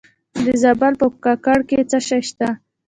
[0.45, 2.47] د زابل په کاکړ کې څه شی شته؟